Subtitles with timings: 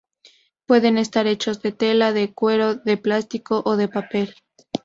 [0.65, 4.33] Pueden estar hechas de tela, de cuero, de plástico, o de papel.